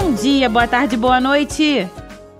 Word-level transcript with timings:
Bom 0.00 0.14
dia, 0.14 0.48
boa 0.48 0.68
tarde, 0.68 0.96
boa 0.96 1.20
noite! 1.20 1.84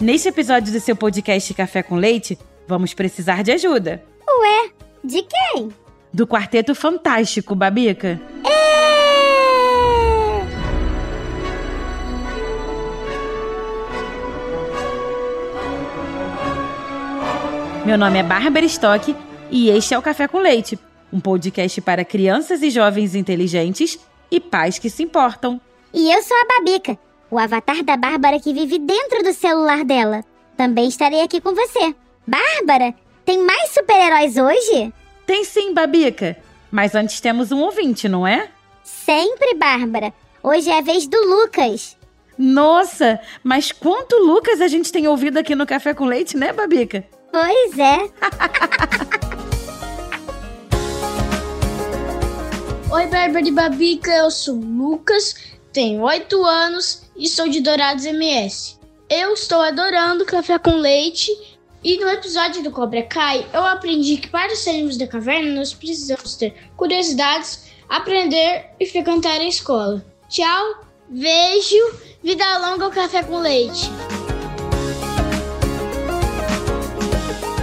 Neste 0.00 0.28
episódio 0.28 0.72
do 0.72 0.78
seu 0.78 0.94
podcast 0.94 1.53
Café 1.53 1.82
com 1.82 1.96
Leite, 1.96 2.38
vamos 2.69 2.94
precisar 2.94 3.42
de 3.42 3.51
ajuda. 3.51 4.01
Ué, 4.40 4.71
de 5.03 5.22
quem? 5.22 5.69
Do 6.15 6.24
Quarteto 6.24 6.72
Fantástico, 6.72 7.56
Babica. 7.56 8.21
É... 8.44 8.48
Meu 17.84 17.98
nome 17.98 18.19
é 18.20 18.23
Bárbara 18.23 18.66
Stock 18.66 19.16
e 19.51 19.69
este 19.69 19.95
é 19.95 19.98
o 19.98 20.02
Café 20.02 20.29
com 20.29 20.38
Leite, 20.38 20.79
um 21.12 21.19
podcast 21.19 21.80
para 21.80 22.05
crianças 22.05 22.62
e 22.62 22.70
jovens 22.70 23.16
inteligentes 23.16 23.98
e 24.30 24.38
pais 24.38 24.79
que 24.79 24.88
se 24.88 25.02
importam. 25.02 25.61
E 25.93 26.12
eu 26.12 26.23
sou 26.23 26.37
a 26.37 26.45
Babica, 26.45 26.97
o 27.30 27.38
avatar 27.38 27.82
da 27.84 27.96
Bárbara 27.96 28.41
que 28.41 28.52
vive 28.52 28.78
dentro 28.78 29.23
do 29.23 29.32
celular 29.32 29.84
dela. 29.84 30.24
Também 30.56 30.88
estarei 30.88 31.23
aqui 31.23 31.41
com 31.41 31.54
você. 31.54 31.95
Bárbara, 32.27 32.95
tem 33.24 33.38
mais 33.38 33.70
super-heróis 33.70 34.37
hoje? 34.37 34.92
Tem 35.27 35.45
sim, 35.45 35.73
Babica. 35.74 36.37
Mas 36.70 36.95
antes 36.95 37.20
temos 37.20 37.52
um 37.52 37.60
ouvinte, 37.60 38.09
não 38.09 38.27
é? 38.27 38.48
Sempre, 38.82 39.54
Bárbara. 39.54 40.12
Hoje 40.42 40.70
é 40.70 40.78
a 40.78 40.82
vez 40.82 41.06
do 41.06 41.18
Lucas. 41.27 41.96
Nossa, 42.38 43.20
mas 43.42 43.73
quanto 43.73 44.16
Lucas 44.16 44.60
a 44.60 44.68
gente 44.68 44.92
tem 44.92 45.09
ouvido 45.09 45.38
aqui 45.38 45.54
no 45.54 45.66
Café 45.66 45.92
com 45.92 46.04
Leite, 46.04 46.37
né, 46.37 46.52
Babica? 46.52 47.04
Pois 47.32 47.79
é. 47.79 47.98
Oi, 52.90 53.07
Bárbara 53.07 53.46
e 53.46 53.51
Babica, 53.51 54.10
eu 54.10 54.30
sou 54.30 54.54
o 54.54 54.60
Lucas, 54.60 55.35
tenho 55.73 56.02
8 56.02 56.45
anos 56.45 57.02
e 57.16 57.29
sou 57.29 57.49
de 57.49 57.61
Dourados 57.61 58.05
MS. 58.05 58.79
Eu 59.09 59.33
estou 59.35 59.61
adorando 59.61 60.25
café 60.25 60.59
com 60.59 60.77
leite 60.77 61.30
e 61.83 61.99
no 61.99 62.09
episódio 62.09 62.63
do 62.63 62.71
Cobra 62.71 63.02
Kai 63.02 63.47
eu 63.52 63.65
aprendi 63.65 64.16
que 64.16 64.28
para 64.28 64.55
sairmos 64.56 64.97
da 64.97 65.06
caverna 65.06 65.55
nós 65.55 65.72
precisamos 65.72 66.36
ter 66.36 66.55
curiosidades, 66.77 67.66
aprender 67.88 68.70
e 68.78 68.86
frequentar 68.86 69.41
a 69.41 69.44
escola. 69.44 70.05
Tchau, 70.28 70.84
beijo, 71.08 71.77
vida 72.22 72.58
longa 72.58 72.86
ao 72.86 72.91
café 72.91 73.22
com 73.22 73.38
leite. 73.38 73.91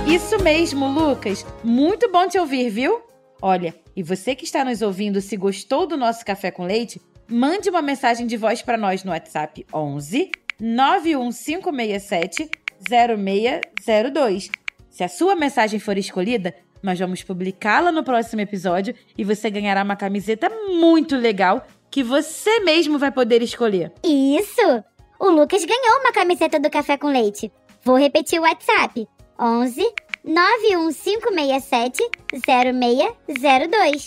Isso 0.08 0.38
mesmo, 0.42 0.88
Lucas. 0.88 1.46
Muito 1.64 2.12
bom 2.12 2.28
te 2.28 2.40
ouvir, 2.40 2.70
viu? 2.70 3.02
Olha, 3.42 3.76
e 3.96 4.02
você 4.02 4.36
que 4.36 4.46
está 4.46 4.64
nos 4.64 4.82
ouvindo, 4.82 5.20
se 5.20 5.36
gostou 5.36 5.86
do 5.86 5.98
nosso 5.98 6.24
café 6.24 6.52
com 6.52 6.66
leite, 6.66 7.02
mande 7.28 7.70
uma 7.70 7.82
mensagem 7.82 8.28
de 8.28 8.38
voz 8.38 8.62
para 8.62 8.78
nós 8.78 9.04
no 9.04 9.12
WhatsApp 9.12 9.66
11 9.74 10.32
91567 10.60 12.50
0602. 12.90 14.50
Se 14.90 15.04
a 15.04 15.08
sua 15.08 15.36
mensagem 15.36 15.80
for 15.80 15.98
escolhida, 15.98 16.56
nós 16.82 17.00
vamos 17.00 17.24
publicá-la 17.24 17.92
no 17.92 18.04
próximo 18.04 18.42
episódio 18.42 18.96
e 19.18 19.24
você 19.24 19.50
ganhará 19.50 19.84
uma 19.84 19.96
camiseta 19.96 20.50
muito 20.50 21.16
legal 21.16 21.66
que 21.90 22.04
você 22.04 22.60
mesmo 22.60 23.00
vai 23.00 23.12
poder 23.12 23.42
escolher. 23.42 23.92
Isso! 24.04 24.84
O 25.20 25.30
Lucas 25.30 25.66
ganhou 25.66 26.00
uma 26.02 26.12
camiseta 26.12 26.60
do 26.60 26.70
Café 26.70 26.98
com 26.98 27.08
Leite. 27.08 27.52
Vou 27.84 27.98
repetir 27.98 28.40
o 28.40 28.44
WhatsApp: 28.44 29.08
11 29.40 29.82
91567 30.24 32.10
0602. 32.46 34.06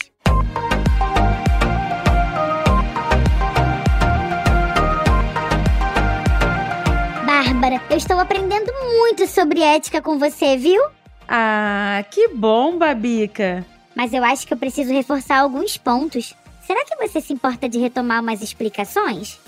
Bárbara, 7.38 7.80
eu 7.88 7.96
estou 7.96 8.18
aprendendo 8.18 8.72
muito 8.96 9.24
sobre 9.28 9.62
ética 9.62 10.02
com 10.02 10.18
você, 10.18 10.56
viu? 10.56 10.82
Ah, 11.28 12.04
que 12.10 12.26
bom, 12.34 12.76
Babica. 12.76 13.64
Mas 13.94 14.12
eu 14.12 14.24
acho 14.24 14.44
que 14.44 14.52
eu 14.52 14.58
preciso 14.58 14.92
reforçar 14.92 15.38
alguns 15.38 15.76
pontos. 15.76 16.34
Será 16.66 16.84
que 16.84 16.96
você 16.96 17.20
se 17.20 17.32
importa 17.32 17.68
de 17.68 17.78
retomar 17.78 18.20
umas 18.20 18.42
explicações? 18.42 19.38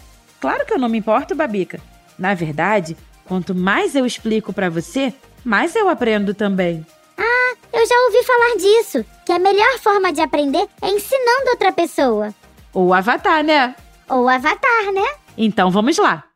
Claro 0.41 0.65
que 0.65 0.73
eu 0.73 0.79
não 0.79 0.89
me 0.89 0.99
importo, 0.99 1.35
Babica. 1.35 1.81
Na 2.17 2.33
verdade, 2.33 2.97
quanto 3.25 3.57
mais 3.57 3.97
eu 3.97 4.07
explico 4.07 4.53
para 4.53 4.71
você, 4.71 5.13
mais 5.45 5.75
eu 5.75 5.89
aprendo 5.89 6.33
também. 6.33 6.87
Ah, 7.19 7.55
eu 7.73 7.85
já 7.85 7.95
ouvi 8.05 8.23
falar 8.25 8.57
disso, 8.57 9.05
que 9.27 9.33
a 9.33 9.39
melhor 9.41 9.79
forma 9.81 10.13
de 10.13 10.21
aprender 10.21 10.65
é 10.81 10.91
ensinando 10.91 11.51
outra 11.51 11.73
pessoa. 11.73 12.33
Ou 12.73 12.95
avatar, 12.95 13.43
né? 13.43 13.75
Ou 14.09 14.29
avatar, 14.29 14.93
né? 14.95 15.09
Então 15.37 15.73
vamos 15.73 15.99
lá. 15.99 16.30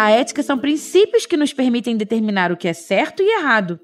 A 0.00 0.10
ética 0.12 0.42
são 0.42 0.56
princípios 0.56 1.26
que 1.26 1.36
nos 1.36 1.52
permitem 1.52 1.94
determinar 1.94 2.50
o 2.50 2.56
que 2.56 2.66
é 2.66 2.72
certo 2.72 3.22
e 3.22 3.38
errado. 3.38 3.78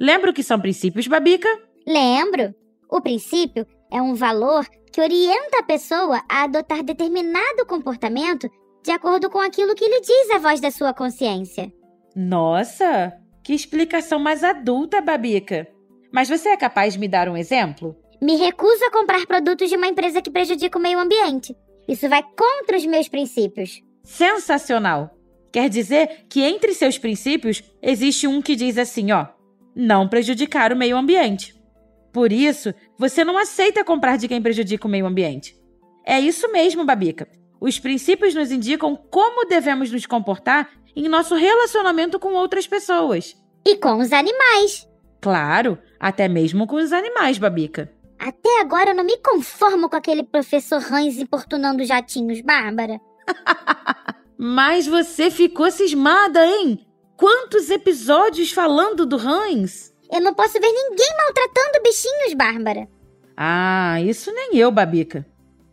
Lembra 0.00 0.32
o 0.32 0.34
que 0.34 0.42
são 0.42 0.58
princípios, 0.58 1.06
Babica? 1.06 1.48
Lembro. 1.86 2.52
O 2.90 3.00
princípio 3.00 3.64
é 3.88 4.02
um 4.02 4.12
valor 4.12 4.66
que 4.92 5.00
orienta 5.00 5.60
a 5.60 5.62
pessoa 5.62 6.20
a 6.28 6.42
adotar 6.42 6.82
determinado 6.82 7.64
comportamento 7.64 8.50
de 8.82 8.90
acordo 8.90 9.30
com 9.30 9.38
aquilo 9.38 9.76
que 9.76 9.86
lhe 9.86 10.00
diz 10.00 10.30
a 10.34 10.38
voz 10.40 10.60
da 10.60 10.72
sua 10.72 10.92
consciência. 10.92 11.72
Nossa, 12.16 13.12
que 13.44 13.54
explicação 13.54 14.18
mais 14.18 14.42
adulta, 14.42 15.00
Babica. 15.00 15.68
Mas 16.12 16.28
você 16.28 16.48
é 16.48 16.56
capaz 16.56 16.94
de 16.94 16.98
me 16.98 17.06
dar 17.06 17.28
um 17.28 17.36
exemplo? 17.36 17.94
Me 18.20 18.34
recuso 18.34 18.84
a 18.84 18.90
comprar 18.90 19.24
produtos 19.28 19.70
de 19.70 19.76
uma 19.76 19.86
empresa 19.86 20.20
que 20.20 20.28
prejudica 20.28 20.76
o 20.76 20.82
meio 20.82 20.98
ambiente. 20.98 21.54
Isso 21.86 22.08
vai 22.08 22.24
contra 22.36 22.76
os 22.76 22.84
meus 22.84 23.08
princípios. 23.08 23.80
Sensacional! 24.02 25.21
Quer 25.52 25.68
dizer 25.68 26.24
que 26.28 26.40
entre 26.40 26.72
seus 26.72 26.96
princípios 26.96 27.62
existe 27.82 28.26
um 28.26 28.40
que 28.40 28.56
diz 28.56 28.78
assim, 28.78 29.12
ó: 29.12 29.26
não 29.76 30.08
prejudicar 30.08 30.72
o 30.72 30.76
meio 30.76 30.96
ambiente. 30.96 31.54
Por 32.12 32.32
isso, 32.32 32.74
você 32.98 33.24
não 33.24 33.38
aceita 33.38 33.84
comprar 33.84 34.16
de 34.16 34.28
quem 34.28 34.40
prejudica 34.40 34.86
o 34.86 34.90
meio 34.90 35.06
ambiente. 35.06 35.56
É 36.04 36.18
isso 36.18 36.50
mesmo, 36.50 36.84
Babica. 36.84 37.28
Os 37.60 37.78
princípios 37.78 38.34
nos 38.34 38.50
indicam 38.50 38.96
como 38.96 39.46
devemos 39.46 39.90
nos 39.90 40.04
comportar 40.04 40.70
em 40.96 41.08
nosso 41.08 41.34
relacionamento 41.34 42.18
com 42.18 42.32
outras 42.32 42.66
pessoas. 42.66 43.36
E 43.64 43.76
com 43.76 43.98
os 43.98 44.12
animais. 44.12 44.88
Claro, 45.20 45.78
até 46.00 46.28
mesmo 46.28 46.66
com 46.66 46.76
os 46.76 46.92
animais, 46.92 47.38
Babica. 47.38 47.92
Até 48.18 48.60
agora 48.60 48.90
eu 48.90 48.94
não 48.94 49.04
me 49.04 49.16
conformo 49.18 49.88
com 49.88 49.96
aquele 49.96 50.22
professor 50.22 50.82
Hans 50.92 51.18
importunando 51.18 51.84
jatinhos, 51.84 52.40
Bárbara. 52.40 53.00
Mas 54.38 54.86
você 54.86 55.30
ficou 55.30 55.70
cismada, 55.70 56.46
hein? 56.46 56.84
Quantos 57.16 57.70
episódios 57.70 58.50
falando 58.50 59.06
do 59.06 59.16
Hans? 59.16 59.92
Eu 60.10 60.20
não 60.20 60.34
posso 60.34 60.54
ver 60.54 60.70
ninguém 60.72 61.08
maltratando 61.16 61.82
bichinhos, 61.82 62.34
Bárbara. 62.34 62.88
Ah, 63.36 64.00
isso 64.02 64.32
nem 64.32 64.56
eu, 64.56 64.70
Babica. 64.70 65.26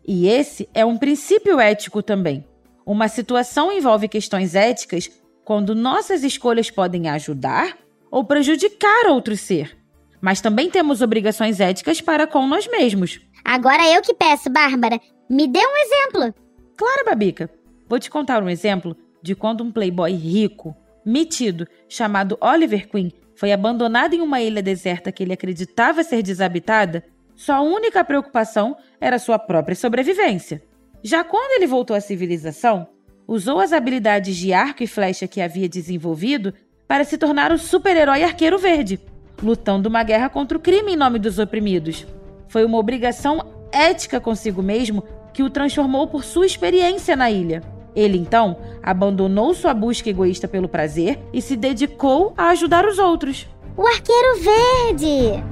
E 0.08 0.28
esse 0.28 0.70
é 0.74 0.86
um 0.86 0.98
princípio 0.98 1.60
ético 1.60 2.02
também. 2.02 2.46
Uma 2.86 3.08
situação 3.08 3.72
envolve 3.72 4.08
questões 4.08 4.56
éticas 4.56 5.10
quando 5.44 5.76
nossas 5.76 6.24
escolhas 6.24 6.72
podem 6.72 7.10
ajudar 7.10 7.78
ou 8.10 8.24
prejudicar 8.24 9.08
outro 9.08 9.36
ser. 9.36 9.78
Mas 10.22 10.42
também 10.42 10.70
temos 10.70 11.02
obrigações 11.02 11.60
éticas 11.60 12.02
para 12.02 12.28
com 12.28 12.48
nós 12.48 12.68
mesmos. 12.68 13.20
Agora 13.44 13.88
eu 13.94 14.02
que 14.02 14.14
peço, 14.14 14.50
Bárbara. 14.50 15.00
Me 15.30 15.48
dê 15.48 15.60
um 15.60 15.78
exemplo. 15.78 16.34
Claro, 16.76 17.06
Babica. 17.06 17.50
Vou 17.90 17.98
te 17.98 18.10
contar 18.10 18.44
um 18.44 18.50
exemplo 18.50 18.96
de 19.20 19.34
quando 19.34 19.64
um 19.64 19.72
playboy 19.72 20.14
rico, 20.14 20.78
metido, 21.04 21.68
chamado 21.90 22.38
Oliver 22.40 22.88
Queen, 22.88 23.12
foi 23.36 23.52
abandonado 23.52 24.14
em 24.14 24.22
uma 24.22 24.40
ilha 24.40 24.62
deserta 24.62 25.12
que 25.12 25.24
ele 25.24 25.34
acreditava 25.34 26.04
ser 26.04 26.22
desabitada. 26.22 27.04
Sua 27.36 27.62
única 27.62 28.04
preocupação 28.04 28.78
era 29.02 29.18
sua 29.18 29.40
própria 29.40 29.76
sobrevivência. 29.76 30.62
Já 31.02 31.24
quando 31.24 31.54
ele 31.54 31.66
voltou 31.66 31.96
à 31.96 32.02
civilização, 32.02 32.88
usou 33.28 33.60
as 33.60 33.74
habilidades 33.74 34.36
de 34.36 34.54
arco 34.54 34.84
e 34.84 34.88
flecha 34.88 35.28
que 35.28 35.42
havia 35.42 35.68
desenvolvido 35.68 36.54
para 36.88 37.04
se 37.04 37.18
tornar 37.18 37.52
o 37.52 37.58
super-herói 37.58 38.24
Arqueiro 38.24 38.60
Verde, 38.60 39.00
lutando 39.42 39.90
uma 39.90 40.04
guerra 40.04 40.30
contra 40.30 40.58
o 40.58 40.62
crime 40.62 40.94
em 40.94 40.98
nome 40.98 41.18
dos 41.18 41.40
oprimidos. 41.40 42.06
Foi 42.50 42.66
uma 42.66 42.78
obrigação 42.78 43.42
ética 43.72 44.20
consigo 44.20 44.62
mesmo 44.62 45.04
que 45.34 45.42
o 45.42 45.50
transformou 45.50 46.08
por 46.08 46.24
sua 46.24 46.46
experiência 46.46 47.16
na 47.16 47.32
ilha. 47.32 47.79
Ele 47.96 48.18
então 48.18 48.58
abandonou 48.82 49.54
sua 49.54 49.74
busca 49.74 50.10
egoísta 50.10 50.48
pelo 50.48 50.68
prazer 50.70 51.20
e 51.34 51.42
se 51.42 51.56
dedicou 51.56 52.34
a 52.38 52.50
ajudar 52.50 52.86
os 52.86 52.98
outros. 53.00 53.48
O 53.76 53.86
Arqueiro 53.88 54.40
Verde! 54.40 55.44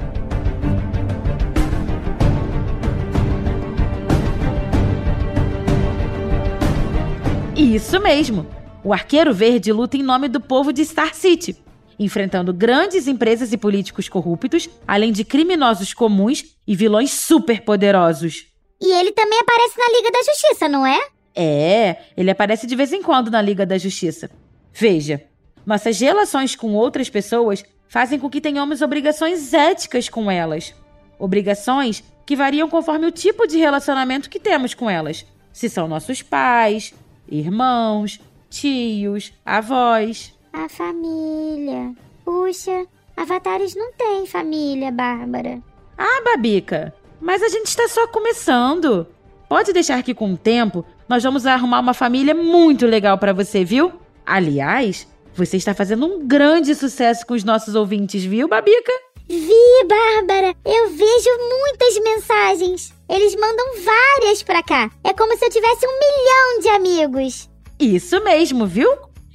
Isso 7.56 8.00
mesmo! 8.00 8.46
O 8.84 8.94
Arqueiro 8.94 9.34
Verde 9.34 9.72
luta 9.74 9.98
em 9.98 10.04
nome 10.04 10.28
do 10.28 10.40
povo 10.40 10.72
de 10.72 10.86
Star 10.86 11.14
City. 11.14 11.58
enfrentando 12.00 12.54
grandes 12.54 13.08
empresas 13.08 13.52
e 13.52 13.58
políticos 13.58 14.08
corruptos, 14.08 14.70
além 14.88 15.12
de 15.12 15.24
criminosos 15.26 15.94
comuns 15.96 16.44
e 16.68 16.76
vilões 16.76 17.12
superpoderosos. 17.12 18.46
E 18.80 18.94
ele 18.94 19.12
também 19.12 19.40
aparece 19.40 19.80
na 19.80 19.98
Liga 19.98 20.12
da 20.12 20.22
Justiça, 20.24 20.70
não 20.70 20.86
é? 20.86 21.00
É, 21.40 21.98
ele 22.18 22.32
aparece 22.32 22.66
de 22.66 22.76
vez 22.76 22.92
em 22.92 23.04
quando 23.04 23.30
na 23.30 23.40
Liga 23.40 23.64
da 23.64 23.78
Justiça. 23.78 24.28
Veja, 24.74 25.24
nossas 25.64 26.00
relações 26.00 26.56
com 26.56 26.74
outras 26.74 27.12
pessoas 27.12 27.64
fazem 27.88 28.18
com 28.18 28.28
que 28.28 28.42
tenhamos 28.42 28.82
obrigações 28.82 29.54
éticas 29.54 30.10
com 30.10 30.32
elas. 30.32 30.74
Obrigações 31.20 32.04
que 32.26 32.36
variam 32.36 32.68
conforme 32.68 33.06
o 33.06 33.12
tipo 33.12 33.46
de 33.46 33.58
relacionamento 33.60 34.32
que 34.32 34.40
temos 34.40 34.74
com 34.74 34.90
elas. 34.90 35.28
Se 35.54 35.70
são 35.70 35.88
nossos 35.88 36.24
pais, 36.24 36.92
irmãos, 37.30 38.20
tios, 38.50 39.32
avós. 39.46 40.34
A 40.52 40.68
família. 40.68 41.94
Puxa, 42.26 42.88
avatares 43.16 43.76
não 43.76 43.94
têm 43.94 44.26
família, 44.26 44.92
Bárbara. 44.92 45.62
Ah, 45.96 46.22
Babica, 46.26 46.94
mas 47.22 47.44
a 47.44 47.50
gente 47.50 47.68
está 47.68 47.88
só 47.88 48.08
começando. 48.08 49.06
Pode 49.48 49.72
deixar 49.72 50.04
que 50.04 50.14
com 50.14 50.34
o 50.34 50.38
tempo 50.38 50.84
nós 51.08 51.24
vamos 51.24 51.46
arrumar 51.46 51.80
uma 51.80 51.94
família 51.94 52.36
muito 52.36 52.86
legal 52.86 53.18
para 53.18 53.34
você, 53.34 53.64
viu? 53.64 53.94
Aliás, 54.26 55.08
você 55.34 55.56
está 55.56 55.74
fazendo 55.74 56.06
um 56.06 56.28
grande 56.28 56.76
sucesso 56.76 57.26
com 57.26 57.34
os 57.34 57.44
nossos 57.44 57.76
ouvintes, 57.76 58.24
viu, 58.24 58.48
Babica? 58.48 58.92
Vi, 59.30 59.88
Bárbara. 59.88 60.54
Eu 60.66 60.90
vejo 60.90 61.30
muitas 61.50 62.00
mensagens. 62.04 62.94
Eles 63.10 63.36
mandam 63.36 63.66
várias 63.84 64.42
pra 64.42 64.64
cá. 64.64 64.90
É 65.04 65.14
como 65.14 65.38
se 65.38 65.46
eu 65.46 65.50
tivesse 65.50 65.86
um 65.86 66.00
milhão 66.00 66.60
de 66.62 66.70
amigos. 66.70 67.50
Isso 67.80 68.24
mesmo, 68.24 68.66
viu? 68.66 68.90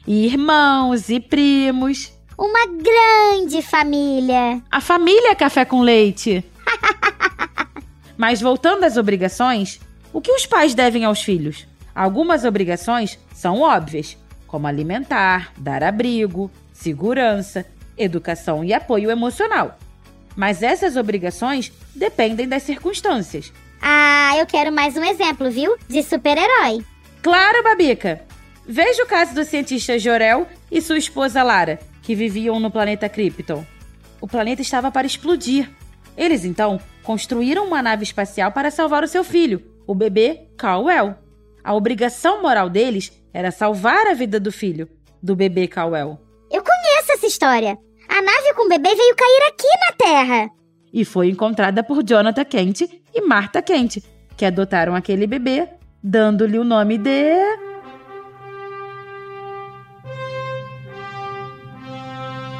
Irmãos 0.06 1.08
e 1.08 1.20
primos. 1.20 2.12
Uma 2.38 2.66
grande 2.66 3.62
família. 3.62 4.62
A 4.70 4.80
família 4.80 5.34
Café 5.34 5.64
com 5.64 5.80
Leite. 5.80 6.44
Mas 8.16 8.40
voltando 8.40 8.84
às 8.84 8.96
obrigações, 8.96 9.78
o 10.12 10.20
que 10.20 10.32
os 10.32 10.46
pais 10.46 10.74
devem 10.74 11.04
aos 11.04 11.22
filhos? 11.22 11.66
Algumas 11.94 12.44
obrigações 12.44 13.18
são 13.34 13.60
óbvias, 13.60 14.16
como 14.46 14.66
alimentar, 14.66 15.52
dar 15.56 15.82
abrigo, 15.82 16.50
segurança, 16.72 17.64
educação 17.96 18.64
e 18.64 18.74
apoio 18.74 19.10
emocional. 19.10 19.78
Mas 20.36 20.62
essas 20.62 20.96
obrigações 20.96 21.72
dependem 21.94 22.48
das 22.48 22.62
circunstâncias. 22.62 23.52
Ah, 23.80 24.34
eu 24.38 24.46
quero 24.46 24.72
mais 24.72 24.96
um 24.96 25.04
exemplo, 25.04 25.50
viu? 25.50 25.76
De 25.88 26.02
super-herói. 26.02 26.84
Claro, 27.22 27.62
Babica! 27.62 28.22
Veja 28.66 29.02
o 29.02 29.06
caso 29.06 29.34
do 29.34 29.44
cientista 29.44 29.98
Jorel 29.98 30.46
e 30.70 30.80
sua 30.80 30.98
esposa 30.98 31.42
Lara, 31.42 31.80
que 32.02 32.14
viviam 32.14 32.60
no 32.60 32.70
planeta 32.70 33.08
Krypton. 33.08 33.64
O 34.20 34.28
planeta 34.28 34.62
estava 34.62 34.90
para 34.90 35.06
explodir. 35.06 35.68
Eles 36.16 36.44
então 36.44 36.80
construíram 37.02 37.66
uma 37.66 37.82
nave 37.82 38.04
espacial 38.04 38.52
para 38.52 38.70
salvar 38.70 39.02
o 39.02 39.08
seu 39.08 39.24
filho, 39.24 39.62
o 39.86 39.94
bebê 39.94 40.48
Caldwell. 40.56 41.14
A 41.64 41.74
obrigação 41.74 42.42
moral 42.42 42.68
deles 42.68 43.12
era 43.32 43.50
salvar 43.50 44.06
a 44.06 44.14
vida 44.14 44.38
do 44.40 44.50
filho, 44.50 44.88
do 45.22 45.36
bebê 45.36 45.66
Caldwell. 45.66 46.18
Eu 46.50 46.62
conheço 46.62 47.12
essa 47.12 47.26
história. 47.26 47.78
A 48.08 48.20
nave 48.20 48.54
com 48.54 48.66
o 48.66 48.68
bebê 48.68 48.94
veio 48.94 49.16
cair 49.16 49.42
aqui 49.48 49.68
na 49.86 49.92
Terra. 49.96 50.50
E 50.92 51.04
foi 51.04 51.28
encontrada 51.28 51.82
por 51.82 52.02
Jonathan 52.04 52.44
Kent 52.44 52.82
e 53.14 53.20
Martha 53.22 53.62
Kent, 53.62 53.98
que 54.36 54.44
adotaram 54.44 54.94
aquele 54.94 55.26
bebê, 55.26 55.68
dando-lhe 56.02 56.58
o 56.58 56.64
nome 56.64 56.98
de. 56.98 57.40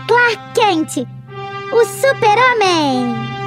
Clark 0.07 0.53
Kent, 0.55 1.07
o 1.73 1.85
Super-Homem! 1.85 3.42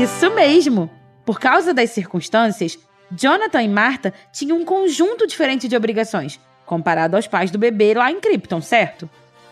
Isso 0.00 0.32
mesmo! 0.32 0.88
Por 1.26 1.40
causa 1.40 1.74
das 1.74 1.90
circunstâncias, 1.90 2.78
Jonathan 3.10 3.62
e 3.62 3.68
Martha 3.68 4.14
tinham 4.32 4.56
um 4.56 4.64
conjunto 4.64 5.26
diferente 5.26 5.66
de 5.66 5.76
obrigações, 5.76 6.38
comparado 6.64 7.16
aos 7.16 7.26
pais 7.26 7.50
do 7.50 7.58
bebê 7.58 7.94
lá 7.94 8.08
em 8.08 8.20
Krypton, 8.20 8.60
certo? 8.60 9.10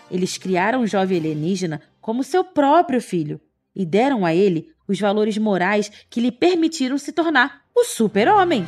Eles 0.08 0.38
criaram 0.38 0.82
o 0.82 0.86
jovem 0.86 1.18
alienígena 1.18 1.82
como 2.00 2.22
seu 2.22 2.44
próprio 2.44 3.02
filho 3.02 3.40
e 3.74 3.84
deram 3.84 4.24
a 4.24 4.32
ele 4.32 4.68
os 4.86 5.00
valores 5.00 5.36
morais 5.36 5.90
que 6.08 6.20
lhe 6.20 6.30
permitiram 6.30 6.96
se 6.96 7.10
tornar 7.10 7.62
o 7.74 7.82
super-homem. 7.82 8.64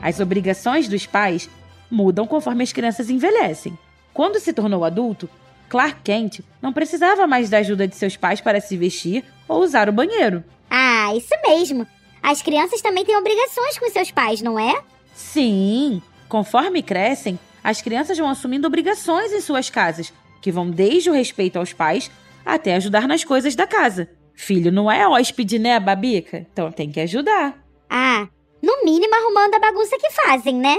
As 0.00 0.20
obrigações 0.20 0.86
dos 0.86 1.06
pais 1.06 1.50
mudam 1.90 2.24
conforme 2.24 2.62
as 2.62 2.72
crianças 2.72 3.10
envelhecem. 3.10 3.76
Quando 4.14 4.38
se 4.38 4.52
tornou 4.52 4.84
adulto, 4.84 5.28
Clark 5.68 6.00
Kent 6.02 6.40
não 6.62 6.72
precisava 6.72 7.26
mais 7.26 7.50
da 7.50 7.58
ajuda 7.58 7.86
de 7.86 7.94
seus 7.94 8.16
pais 8.16 8.40
para 8.40 8.60
se 8.60 8.76
vestir 8.76 9.24
ou 9.46 9.62
usar 9.62 9.88
o 9.88 9.92
banheiro. 9.92 10.42
Ah, 10.70 11.14
isso 11.14 11.34
mesmo. 11.46 11.86
As 12.22 12.42
crianças 12.42 12.80
também 12.80 13.04
têm 13.04 13.16
obrigações 13.16 13.78
com 13.78 13.88
seus 13.90 14.10
pais, 14.10 14.42
não 14.42 14.58
é? 14.58 14.82
Sim. 15.14 16.02
Conforme 16.28 16.82
crescem, 16.82 17.38
as 17.62 17.80
crianças 17.80 18.18
vão 18.18 18.28
assumindo 18.28 18.66
obrigações 18.66 19.32
em 19.32 19.40
suas 19.40 19.70
casas, 19.70 20.12
que 20.40 20.52
vão 20.52 20.70
desde 20.70 21.10
o 21.10 21.12
respeito 21.14 21.58
aos 21.58 21.72
pais 21.72 22.10
até 22.44 22.74
ajudar 22.76 23.06
nas 23.06 23.24
coisas 23.24 23.54
da 23.54 23.66
casa. 23.66 24.08
Filho 24.34 24.70
não 24.70 24.90
é 24.90 25.06
hóspede, 25.06 25.58
né, 25.58 25.78
Babica? 25.80 26.46
Então 26.52 26.70
tem 26.70 26.90
que 26.90 27.00
ajudar. 27.00 27.58
Ah, 27.90 28.28
no 28.62 28.84
mínimo 28.84 29.14
arrumando 29.14 29.54
a 29.54 29.58
bagunça 29.58 29.96
que 29.98 30.10
fazem, 30.10 30.54
né? 30.54 30.76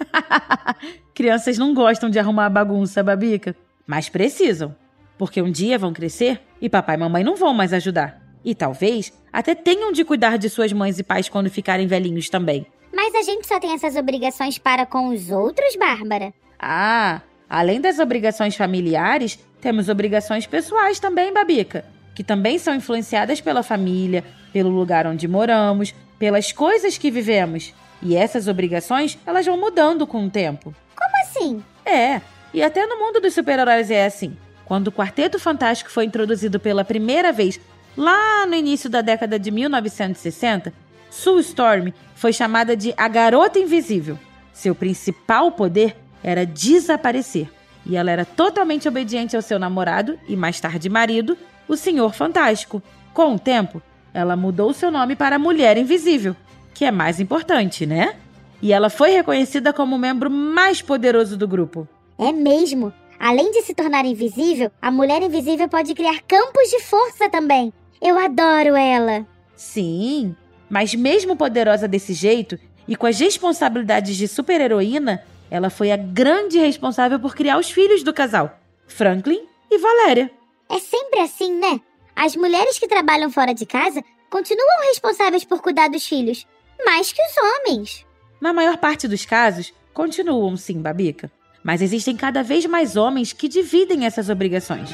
Crianças 1.14 1.58
não 1.58 1.74
gostam 1.74 2.08
de 2.08 2.18
arrumar 2.18 2.46
a 2.46 2.50
bagunça, 2.50 3.02
Babica, 3.02 3.54
mas 3.86 4.08
precisam, 4.08 4.74
porque 5.18 5.40
um 5.40 5.50
dia 5.50 5.78
vão 5.78 5.92
crescer 5.92 6.40
e 6.60 6.68
papai 6.68 6.96
e 6.96 6.98
mamãe 6.98 7.24
não 7.24 7.36
vão 7.36 7.54
mais 7.54 7.72
ajudar. 7.72 8.20
E 8.44 8.54
talvez 8.54 9.12
até 9.32 9.54
tenham 9.54 9.92
de 9.92 10.04
cuidar 10.04 10.36
de 10.36 10.50
suas 10.50 10.72
mães 10.72 10.98
e 10.98 11.02
pais 11.02 11.28
quando 11.28 11.50
ficarem 11.50 11.86
velhinhos 11.86 12.28
também. 12.28 12.66
Mas 12.92 13.14
a 13.14 13.22
gente 13.22 13.46
só 13.46 13.58
tem 13.58 13.72
essas 13.72 13.96
obrigações 13.96 14.58
para 14.58 14.84
com 14.84 15.08
os 15.08 15.30
outros, 15.30 15.76
Bárbara? 15.76 16.34
Ah, 16.58 17.22
além 17.48 17.80
das 17.80 17.98
obrigações 17.98 18.54
familiares, 18.54 19.38
temos 19.60 19.88
obrigações 19.88 20.46
pessoais 20.46 21.00
também, 21.00 21.32
Babica, 21.32 21.84
que 22.14 22.22
também 22.22 22.58
são 22.58 22.74
influenciadas 22.74 23.40
pela 23.40 23.62
família, 23.62 24.24
pelo 24.52 24.70
lugar 24.70 25.06
onde 25.06 25.26
moramos, 25.26 25.94
pelas 26.18 26.52
coisas 26.52 26.98
que 26.98 27.10
vivemos. 27.10 27.72
E 28.02 28.16
essas 28.16 28.48
obrigações, 28.48 29.18
elas 29.24 29.46
vão 29.46 29.56
mudando 29.56 30.06
com 30.06 30.26
o 30.26 30.30
tempo. 30.30 30.74
Como 30.96 31.22
assim? 31.22 31.62
É, 31.84 32.20
e 32.52 32.62
até 32.62 32.86
no 32.86 32.98
mundo 32.98 33.20
dos 33.20 33.34
super-heróis 33.34 33.90
é 33.90 34.06
assim. 34.06 34.36
Quando 34.64 34.88
o 34.88 34.92
Quarteto 34.92 35.38
Fantástico 35.38 35.90
foi 35.90 36.04
introduzido 36.04 36.58
pela 36.60 36.84
primeira 36.84 37.32
vez 37.32 37.60
lá 37.96 38.46
no 38.46 38.54
início 38.54 38.88
da 38.88 39.00
década 39.00 39.38
de 39.38 39.50
1960, 39.50 40.72
Sue 41.10 41.40
Storm 41.40 41.92
foi 42.14 42.32
chamada 42.32 42.76
de 42.76 42.94
a 42.96 43.08
Garota 43.08 43.58
Invisível. 43.58 44.18
Seu 44.52 44.74
principal 44.74 45.52
poder 45.52 45.96
era 46.22 46.46
desaparecer, 46.46 47.50
e 47.84 47.96
ela 47.96 48.10
era 48.10 48.24
totalmente 48.24 48.88
obediente 48.88 49.36
ao 49.36 49.42
seu 49.42 49.58
namorado 49.58 50.18
e 50.28 50.36
mais 50.36 50.60
tarde 50.60 50.88
marido, 50.88 51.36
o 51.68 51.76
Senhor 51.76 52.14
Fantástico. 52.14 52.82
Com 53.12 53.34
o 53.34 53.38
tempo, 53.38 53.82
ela 54.14 54.36
mudou 54.36 54.72
seu 54.72 54.90
nome 54.90 55.16
para 55.16 55.38
Mulher 55.38 55.76
Invisível, 55.76 56.36
que 56.72 56.84
é 56.84 56.90
mais 56.90 57.20
importante, 57.20 57.84
né? 57.84 58.14
E 58.60 58.72
ela 58.72 58.88
foi 58.88 59.10
reconhecida 59.10 59.72
como 59.72 59.96
o 59.96 59.98
membro 59.98 60.30
mais 60.30 60.80
poderoso 60.80 61.36
do 61.36 61.48
grupo. 61.48 61.88
É 62.18 62.32
mesmo. 62.32 62.92
Além 63.18 63.50
de 63.52 63.62
se 63.62 63.74
tornar 63.74 64.04
invisível, 64.04 64.70
a 64.80 64.90
mulher 64.90 65.22
invisível 65.22 65.68
pode 65.68 65.94
criar 65.94 66.20
campos 66.22 66.68
de 66.70 66.80
força 66.80 67.28
também. 67.30 67.72
Eu 68.00 68.18
adoro 68.18 68.74
ela. 68.74 69.26
Sim, 69.54 70.34
mas 70.68 70.94
mesmo 70.94 71.36
poderosa 71.36 71.86
desse 71.86 72.12
jeito 72.12 72.58
e 72.88 72.96
com 72.96 73.06
as 73.06 73.20
responsabilidades 73.20 74.16
de 74.16 74.26
super-heroína, 74.26 75.22
ela 75.50 75.70
foi 75.70 75.92
a 75.92 75.96
grande 75.96 76.58
responsável 76.58 77.20
por 77.20 77.34
criar 77.34 77.58
os 77.58 77.70
filhos 77.70 78.02
do 78.02 78.12
casal, 78.12 78.58
Franklin 78.88 79.46
e 79.70 79.78
Valéria. 79.78 80.30
É 80.68 80.78
sempre 80.78 81.20
assim, 81.20 81.54
né? 81.54 81.80
As 82.16 82.34
mulheres 82.34 82.78
que 82.78 82.88
trabalham 82.88 83.30
fora 83.30 83.54
de 83.54 83.66
casa 83.66 84.02
continuam 84.30 84.88
responsáveis 84.88 85.44
por 85.44 85.62
cuidar 85.62 85.88
dos 85.88 86.06
filhos, 86.06 86.46
mais 86.84 87.12
que 87.12 87.20
os 87.22 87.36
homens. 87.36 88.06
Na 88.40 88.52
maior 88.52 88.78
parte 88.78 89.06
dos 89.06 89.24
casos, 89.24 89.72
continuam 89.94 90.56
sim, 90.56 90.80
Babica. 90.80 91.30
Mas 91.62 91.80
existem 91.80 92.16
cada 92.16 92.42
vez 92.42 92.66
mais 92.66 92.96
homens 92.96 93.32
que 93.32 93.48
dividem 93.48 94.04
essas 94.04 94.28
obrigações. 94.28 94.90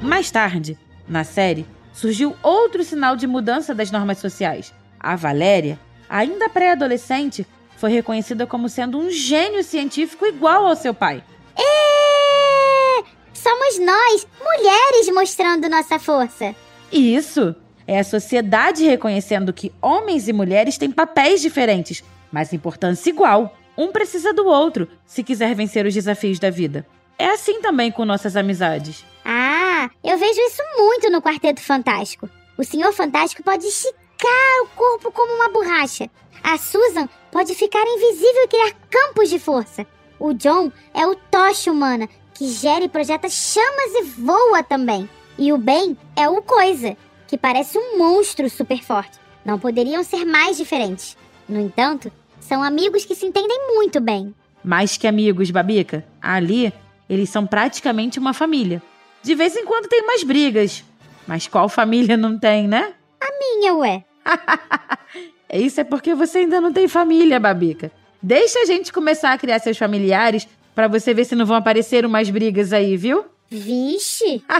Mais 0.00 0.30
tarde, 0.30 0.78
na 1.08 1.24
série, 1.24 1.66
surgiu 1.92 2.36
outro 2.42 2.84
sinal 2.84 3.16
de 3.16 3.26
mudança 3.26 3.74
das 3.74 3.90
normas 3.90 4.18
sociais. 4.18 4.72
A 4.98 5.16
Valéria, 5.16 5.78
ainda 6.08 6.48
pré-adolescente, 6.48 7.46
foi 7.76 7.90
reconhecida 7.90 8.46
como 8.46 8.68
sendo 8.68 8.98
um 8.98 9.10
gênio 9.10 9.64
científico 9.64 10.26
igual 10.26 10.66
ao 10.66 10.76
seu 10.76 10.92
pai. 10.92 11.24
É! 11.56 13.02
Somos 13.32 13.78
nós, 13.78 14.26
mulheres, 14.38 15.12
mostrando 15.12 15.68
nossa 15.68 15.98
força. 15.98 16.54
Isso! 16.92 17.54
É 17.86 17.98
a 17.98 18.04
sociedade 18.04 18.84
reconhecendo 18.84 19.52
que 19.52 19.72
homens 19.82 20.28
e 20.28 20.32
mulheres 20.32 20.78
têm 20.78 20.92
papéis 20.92 21.40
diferentes, 21.40 22.04
mas 22.32 22.52
importância 22.52 23.10
igual. 23.10 23.56
Um 23.76 23.92
precisa 23.92 24.32
do 24.32 24.46
outro 24.46 24.88
se 25.06 25.22
quiser 25.22 25.54
vencer 25.54 25.86
os 25.86 25.94
desafios 25.94 26.38
da 26.38 26.50
vida. 26.50 26.86
É 27.18 27.26
assim 27.30 27.60
também 27.60 27.90
com 27.90 28.04
nossas 28.04 28.36
amizades. 28.36 29.04
Ah, 29.24 29.90
eu 30.02 30.18
vejo 30.18 30.40
isso 30.40 30.62
muito 30.76 31.10
no 31.10 31.22
Quarteto 31.22 31.60
Fantástico. 31.60 32.28
O 32.56 32.64
Senhor 32.64 32.92
Fantástico 32.92 33.42
pode 33.42 33.66
esticar 33.66 34.62
o 34.62 34.68
corpo 34.76 35.10
como 35.12 35.34
uma 35.34 35.50
borracha. 35.50 36.10
A 36.42 36.56
Susan 36.58 37.08
pode 37.30 37.54
ficar 37.54 37.82
invisível 37.86 38.44
e 38.44 38.48
criar 38.48 38.72
campos 38.90 39.28
de 39.28 39.38
força. 39.38 39.86
O 40.18 40.32
John 40.34 40.70
é 40.92 41.06
o 41.06 41.14
tocha 41.14 41.70
humana, 41.70 42.08
que 42.34 42.48
gera 42.48 42.84
e 42.84 42.88
projeta 42.88 43.28
chamas 43.28 43.94
e 43.94 44.02
voa 44.02 44.62
também. 44.62 45.08
E 45.38 45.52
o 45.52 45.58
Ben 45.58 45.96
é 46.16 46.28
o 46.28 46.42
Coisa, 46.42 46.96
que 47.26 47.38
parece 47.38 47.78
um 47.78 47.98
monstro 47.98 48.48
super 48.50 48.82
forte. 48.82 49.18
Não 49.44 49.58
poderiam 49.58 50.02
ser 50.02 50.24
mais 50.24 50.56
diferentes. 50.56 51.16
No 51.48 51.60
entanto, 51.60 52.12
são 52.50 52.62
amigos 52.64 53.04
que 53.04 53.14
se 53.14 53.24
entendem 53.24 53.76
muito 53.76 54.00
bem. 54.00 54.34
Mais 54.64 54.96
que 54.96 55.06
amigos, 55.06 55.52
Babica. 55.52 56.04
Ali, 56.20 56.72
eles 57.08 57.30
são 57.30 57.46
praticamente 57.46 58.18
uma 58.18 58.34
família. 58.34 58.82
De 59.22 59.36
vez 59.36 59.56
em 59.56 59.64
quando 59.64 59.86
tem 59.86 60.02
umas 60.02 60.24
brigas. 60.24 60.82
Mas 61.28 61.46
qual 61.46 61.68
família 61.68 62.16
não 62.16 62.36
tem, 62.36 62.66
né? 62.66 62.92
A 63.20 63.26
minha, 63.38 63.76
ué. 63.76 64.04
Isso 65.54 65.80
é 65.80 65.84
porque 65.84 66.12
você 66.12 66.38
ainda 66.38 66.60
não 66.60 66.72
tem 66.72 66.88
família, 66.88 67.38
Babica. 67.38 67.92
Deixa 68.20 68.58
a 68.58 68.64
gente 68.64 68.92
começar 68.92 69.32
a 69.32 69.38
criar 69.38 69.60
seus 69.60 69.78
familiares 69.78 70.48
para 70.74 70.88
você 70.88 71.14
ver 71.14 71.26
se 71.26 71.36
não 71.36 71.46
vão 71.46 71.56
aparecer 71.56 72.04
umas 72.04 72.28
brigas 72.30 72.72
aí, 72.72 72.96
viu? 72.96 73.26
Vixe! 73.48 74.42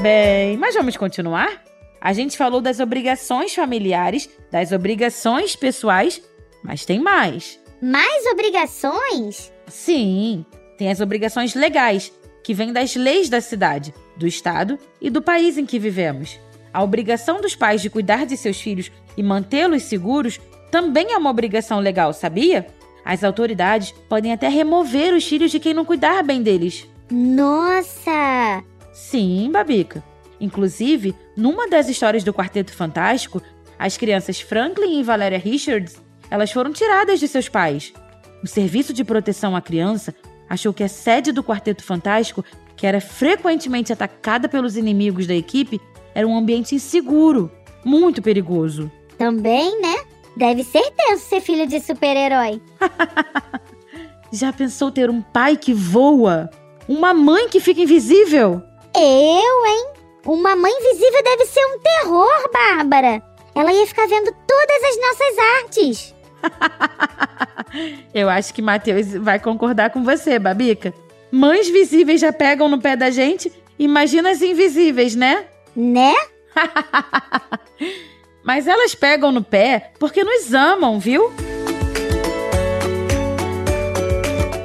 Bem, 0.00 0.56
mas 0.56 0.74
vamos 0.74 0.96
continuar? 0.96 1.62
A 2.00 2.12
gente 2.12 2.36
falou 2.36 2.60
das 2.60 2.80
obrigações 2.80 3.54
familiares, 3.54 4.28
das 4.50 4.72
obrigações 4.72 5.54
pessoais, 5.54 6.22
mas 6.64 6.84
tem 6.84 6.98
mais. 6.98 7.60
Mais 7.82 8.26
obrigações? 8.32 9.52
Sim, 9.66 10.44
tem 10.78 10.90
as 10.90 11.00
obrigações 11.00 11.54
legais, 11.54 12.10
que 12.42 12.54
vêm 12.54 12.72
das 12.72 12.96
leis 12.96 13.28
da 13.28 13.40
cidade, 13.40 13.94
do 14.16 14.26
estado 14.26 14.78
e 15.00 15.10
do 15.10 15.20
país 15.20 15.58
em 15.58 15.66
que 15.66 15.78
vivemos. 15.78 16.38
A 16.72 16.82
obrigação 16.82 17.40
dos 17.40 17.54
pais 17.54 17.82
de 17.82 17.90
cuidar 17.90 18.24
de 18.24 18.36
seus 18.36 18.60
filhos 18.60 18.90
e 19.16 19.22
mantê-los 19.22 19.82
seguros 19.82 20.40
também 20.70 21.12
é 21.12 21.18
uma 21.18 21.30
obrigação 21.30 21.80
legal, 21.80 22.12
sabia? 22.12 22.66
As 23.04 23.24
autoridades 23.24 23.92
podem 24.08 24.32
até 24.32 24.48
remover 24.48 25.12
os 25.12 25.26
filhos 25.26 25.50
de 25.50 25.58
quem 25.58 25.74
não 25.74 25.84
cuidar 25.84 26.22
bem 26.22 26.42
deles. 26.42 26.86
Nossa! 27.10 28.62
Sim, 28.92 29.50
Babica. 29.52 30.02
Inclusive, 30.40 31.14
numa 31.40 31.66
das 31.66 31.88
histórias 31.88 32.22
do 32.22 32.34
Quarteto 32.34 32.72
Fantástico, 32.72 33.42
as 33.78 33.96
crianças 33.96 34.40
Franklin 34.40 35.00
e 35.00 35.02
Valéria 35.02 35.38
Richards, 35.38 35.96
elas 36.30 36.52
foram 36.52 36.70
tiradas 36.70 37.18
de 37.18 37.26
seus 37.26 37.48
pais. 37.48 37.94
O 38.42 38.46
Serviço 38.46 38.92
de 38.92 39.02
Proteção 39.02 39.56
à 39.56 39.62
Criança 39.62 40.14
achou 40.48 40.72
que 40.72 40.84
a 40.84 40.88
sede 40.88 41.32
do 41.32 41.42
Quarteto 41.42 41.82
Fantástico, 41.82 42.44
que 42.76 42.86
era 42.86 43.00
frequentemente 43.00 43.90
atacada 43.90 44.48
pelos 44.48 44.76
inimigos 44.76 45.26
da 45.26 45.34
equipe, 45.34 45.80
era 46.14 46.26
um 46.26 46.36
ambiente 46.36 46.74
inseguro, 46.74 47.50
muito 47.84 48.20
perigoso. 48.20 48.90
Também, 49.16 49.80
né? 49.80 49.96
Deve 50.36 50.62
ser 50.62 50.90
tenso 50.92 51.24
ser 51.24 51.40
filho 51.40 51.66
de 51.66 51.80
super-herói. 51.80 52.60
Já 54.30 54.52
pensou 54.52 54.90
ter 54.90 55.08
um 55.08 55.22
pai 55.22 55.56
que 55.56 55.72
voa? 55.72 56.50
Uma 56.86 57.14
mãe 57.14 57.48
que 57.48 57.60
fica 57.60 57.80
invisível? 57.80 58.62
Eu, 58.94 59.66
hein? 59.66 59.89
Uma 60.26 60.54
mãe 60.54 60.72
invisível 60.72 61.22
deve 61.22 61.46
ser 61.46 61.64
um 61.64 61.78
terror, 61.78 62.50
Bárbara. 62.52 63.22
Ela 63.54 63.72
ia 63.72 63.86
ficar 63.86 64.06
vendo 64.06 64.32
todas 64.46 64.82
as 64.84 64.96
nossas 65.00 65.38
artes. 65.64 66.14
Eu 68.12 68.28
acho 68.28 68.52
que 68.52 68.62
Matheus 68.62 69.12
vai 69.14 69.38
concordar 69.38 69.90
com 69.90 70.04
você, 70.04 70.38
Babica. 70.38 70.92
Mães 71.30 71.68
visíveis 71.68 72.20
já 72.20 72.32
pegam 72.32 72.68
no 72.68 72.80
pé 72.80 72.96
da 72.96 73.10
gente, 73.10 73.52
imagina 73.78 74.30
as 74.30 74.42
invisíveis, 74.42 75.14
né? 75.14 75.46
Né? 75.74 76.14
Mas 78.42 78.66
elas 78.66 78.94
pegam 78.94 79.30
no 79.30 79.42
pé 79.42 79.92
porque 79.98 80.24
nos 80.24 80.52
amam, 80.52 80.98
viu? 80.98 81.32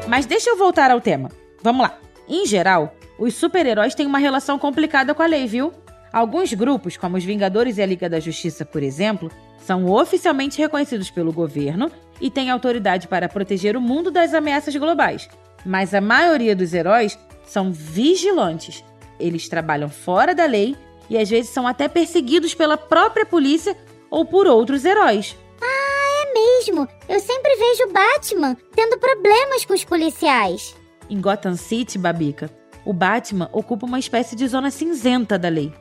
Mas 0.07 0.25
deixa 0.25 0.49
eu 0.49 0.57
voltar 0.57 0.91
ao 0.91 1.01
tema. 1.01 1.29
Vamos 1.61 1.83
lá. 1.83 1.97
Em 2.27 2.45
geral, 2.45 2.95
os 3.17 3.33
super-heróis 3.35 3.95
têm 3.95 4.05
uma 4.05 4.19
relação 4.19 4.59
complicada 4.59 5.13
com 5.13 5.23
a 5.23 5.27
lei, 5.27 5.47
viu? 5.47 5.71
Alguns 6.11 6.53
grupos, 6.53 6.95
como 6.95 7.17
os 7.17 7.23
Vingadores 7.23 7.77
e 7.77 7.81
a 7.81 7.85
Liga 7.85 8.09
da 8.09 8.19
Justiça, 8.19 8.63
por 8.65 8.81
exemplo, 8.81 9.29
são 9.57 9.91
oficialmente 9.91 10.61
reconhecidos 10.61 11.09
pelo 11.09 11.33
governo 11.33 11.91
e 12.21 12.29
têm 12.29 12.49
autoridade 12.49 13.07
para 13.07 13.27
proteger 13.27 13.75
o 13.75 13.81
mundo 13.81 14.11
das 14.11 14.33
ameaças 14.33 14.75
globais. 14.75 15.27
Mas 15.65 15.93
a 15.93 15.99
maioria 15.99 16.55
dos 16.55 16.73
heróis 16.73 17.17
são 17.45 17.73
vigilantes. 17.73 18.83
Eles 19.19 19.49
trabalham 19.49 19.89
fora 19.89 20.33
da 20.33 20.45
lei 20.45 20.75
e 21.09 21.17
às 21.17 21.29
vezes 21.29 21.51
são 21.51 21.67
até 21.67 21.87
perseguidos 21.87 22.53
pela 22.53 22.77
própria 22.77 23.25
polícia 23.25 23.75
ou 24.09 24.25
por 24.25 24.47
outros 24.47 24.85
heróis. 24.85 25.35
Ah, 25.61 26.23
é 26.23 26.33
mesmo! 26.33 26.87
Eu 27.09 27.19
sempre 27.19 27.55
vejo 27.55 27.91
Batman 27.91 28.55
tendo 28.73 28.97
problemas 28.99 29.65
com 29.65 29.73
os 29.73 29.83
policiais. 29.83 30.75
Em 31.09 31.19
Gotham 31.19 31.55
City, 31.55 31.97
Babica, 31.97 32.49
o 32.85 32.93
Batman 32.93 33.49
ocupa 33.51 33.85
uma 33.85 33.99
espécie 33.99 34.35
de 34.35 34.47
zona 34.47 34.69
cinzenta 34.69 35.37
da 35.37 35.49
lei. 35.49 35.73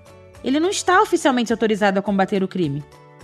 Ele 0.43 0.59
não 0.59 0.71
está 0.71 1.01
oficialmente 1.03 1.53
autorizado 1.53 1.99
a 1.99 2.03
combater 2.03 2.43
o 2.43 2.49
crime, 2.49 2.83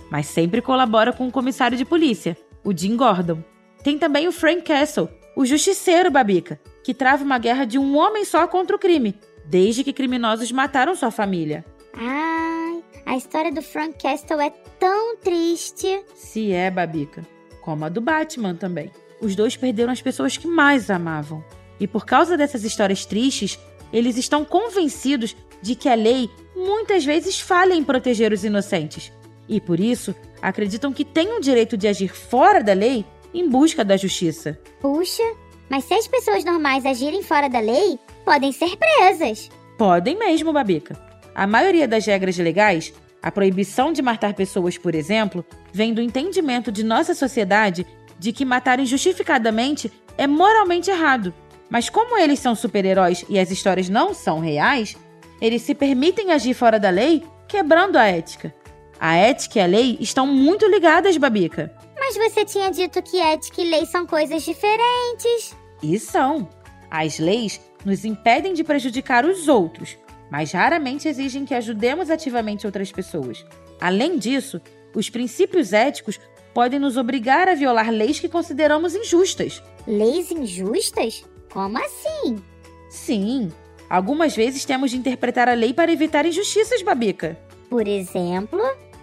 mas 0.09 0.27
sempre 0.27 0.61
colabora 0.61 1.11
com 1.11 1.27
o 1.27 1.31
comissário 1.31 1.77
de 1.77 1.83
polícia, 1.85 2.37
o 2.63 2.75
Jim 2.75 2.95
Gordon. 2.95 3.43
Tem 3.83 3.97
também 3.97 4.27
o 4.27 4.31
Frank 4.31 4.61
Castle, 4.61 5.09
o 5.35 5.45
justiceiro 5.45 6.11
Babica, 6.11 6.59
que 6.83 6.93
trava 6.93 7.23
uma 7.23 7.37
guerra 7.37 7.65
de 7.65 7.79
um 7.79 7.97
homem 7.97 8.23
só 8.25 8.47
contra 8.47 8.75
o 8.75 8.79
crime, 8.79 9.15
desde 9.45 9.83
que 9.83 9.93
criminosos 9.93 10.51
mataram 10.51 10.95
sua 10.95 11.11
família. 11.11 11.65
Ai, 11.93 12.83
a 13.05 13.17
história 13.17 13.51
do 13.51 13.61
Frank 13.61 13.97
Castle 14.01 14.39
é 14.39 14.49
tão 14.79 15.17
triste. 15.17 16.03
Se 16.15 16.51
é, 16.51 16.69
Babica. 16.69 17.25
Como 17.61 17.85
a 17.85 17.89
do 17.89 18.01
Batman 18.01 18.55
também. 18.55 18.91
Os 19.21 19.35
dois 19.35 19.55
perderam 19.55 19.91
as 19.91 20.01
pessoas 20.01 20.37
que 20.37 20.47
mais 20.47 20.89
amavam. 20.89 21.43
E 21.79 21.87
por 21.87 22.05
causa 22.05 22.37
dessas 22.37 22.63
histórias 22.63 23.05
tristes, 23.05 23.59
eles 23.91 24.17
estão 24.17 24.43
convencidos 24.45 25.35
de 25.61 25.75
que 25.75 25.89
a 25.89 25.95
lei 25.95 26.29
muitas 26.55 27.05
vezes 27.05 27.39
falha 27.39 27.73
em 27.73 27.83
proteger 27.83 28.31
os 28.33 28.43
inocentes. 28.43 29.11
E 29.47 29.59
por 29.59 29.79
isso, 29.79 30.15
acreditam 30.41 30.93
que 30.93 31.05
têm 31.05 31.37
o 31.37 31.41
direito 31.41 31.77
de 31.77 31.87
agir 31.87 32.15
fora 32.15 32.63
da 32.63 32.73
lei 32.73 33.05
em 33.33 33.47
busca 33.47 33.83
da 33.83 33.97
justiça. 33.97 34.59
Puxa, 34.79 35.23
mas 35.69 35.85
se 35.85 35.93
as 35.93 36.07
pessoas 36.07 36.43
normais 36.43 36.85
agirem 36.85 37.23
fora 37.23 37.49
da 37.49 37.59
lei, 37.59 37.99
podem 38.25 38.51
ser 38.51 38.75
presas. 38.77 39.49
Podem 39.77 40.17
mesmo, 40.17 40.51
Babica. 40.53 40.99
A 41.33 41.47
maioria 41.47 41.87
das 41.87 42.05
regras 42.05 42.37
legais, 42.37 42.93
a 43.21 43.31
proibição 43.31 43.93
de 43.93 44.01
matar 44.01 44.33
pessoas, 44.33 44.77
por 44.77 44.95
exemplo, 44.95 45.45
vem 45.71 45.93
do 45.93 46.01
entendimento 46.01 46.71
de 46.71 46.83
nossa 46.83 47.13
sociedade 47.13 47.85
de 48.19 48.31
que 48.31 48.45
matar 48.45 48.79
injustificadamente 48.79 49.91
é 50.17 50.27
moralmente 50.27 50.91
errado. 50.91 51.33
Mas 51.71 51.89
como 51.89 52.17
eles 52.17 52.37
são 52.39 52.53
super-heróis 52.53 53.23
e 53.29 53.39
as 53.39 53.49
histórias 53.49 53.87
não 53.87 54.13
são 54.13 54.39
reais, 54.39 54.97
eles 55.39 55.61
se 55.61 55.73
permitem 55.73 56.33
agir 56.33 56.53
fora 56.53 56.77
da 56.77 56.89
lei, 56.89 57.23
quebrando 57.47 57.95
a 57.95 58.05
ética. 58.05 58.53
A 58.99 59.15
ética 59.15 59.59
e 59.59 59.61
a 59.61 59.65
lei 59.65 59.97
estão 60.01 60.27
muito 60.27 60.67
ligadas, 60.67 61.15
Babica. 61.15 61.73
Mas 61.97 62.17
você 62.17 62.43
tinha 62.43 62.69
dito 62.69 63.01
que 63.01 63.21
ética 63.21 63.61
e 63.61 63.69
lei 63.69 63.85
são 63.85 64.05
coisas 64.05 64.43
diferentes. 64.43 65.55
E 65.81 65.97
são. 65.97 66.49
As 66.89 67.17
leis 67.17 67.61
nos 67.85 68.03
impedem 68.03 68.53
de 68.53 68.65
prejudicar 68.65 69.25
os 69.25 69.47
outros, 69.47 69.97
mas 70.29 70.51
raramente 70.51 71.07
exigem 71.07 71.45
que 71.45 71.53
ajudemos 71.53 72.09
ativamente 72.09 72.65
outras 72.65 72.91
pessoas. 72.91 73.45
Além 73.79 74.17
disso, 74.17 74.61
os 74.93 75.09
princípios 75.09 75.71
éticos 75.71 76.19
podem 76.53 76.79
nos 76.79 76.97
obrigar 76.97 77.47
a 77.47 77.55
violar 77.55 77.89
leis 77.89 78.19
que 78.19 78.27
consideramos 78.27 78.93
injustas. 78.93 79.63
Leis 79.87 80.29
injustas? 80.31 81.23
Como 81.51 81.77
assim? 81.77 82.41
Sim. 82.89 83.51
Algumas 83.89 84.35
vezes 84.35 84.63
temos 84.63 84.91
de 84.91 84.97
interpretar 84.97 85.49
a 85.49 85.53
lei 85.53 85.73
para 85.73 85.91
evitar 85.91 86.25
injustiças, 86.25 86.81
Babica. 86.81 87.37
Por 87.69 87.87
exemplo? 87.87 88.61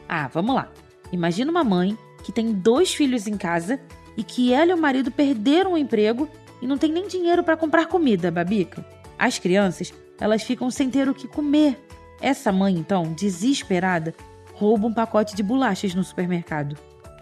Ah, 0.08 0.28
vamos 0.32 0.54
lá. 0.54 0.72
Imagina 1.12 1.50
uma 1.50 1.62
mãe 1.62 1.96
que 2.24 2.32
tem 2.32 2.52
dois 2.52 2.94
filhos 2.94 3.26
em 3.26 3.36
casa 3.36 3.78
e 4.16 4.22
que 4.22 4.52
ela 4.52 4.70
e 4.70 4.74
o 4.74 4.80
marido 4.80 5.10
perderam 5.10 5.74
o 5.74 5.78
emprego 5.78 6.28
e 6.60 6.66
não 6.66 6.78
tem 6.78 6.90
nem 6.90 7.06
dinheiro 7.06 7.44
para 7.44 7.56
comprar 7.56 7.86
comida, 7.86 8.30
Babica. 8.30 8.84
As 9.18 9.38
crianças 9.38 9.92
elas 10.20 10.42
ficam 10.42 10.70
sem 10.70 10.90
ter 10.90 11.08
o 11.08 11.14
que 11.14 11.28
comer. 11.28 11.78
Essa 12.20 12.50
mãe, 12.50 12.74
então, 12.74 13.12
desesperada, 13.12 14.14
rouba 14.54 14.88
um 14.88 14.92
pacote 14.92 15.36
de 15.36 15.42
bolachas 15.42 15.94
no 15.94 16.02
supermercado. 16.02 16.76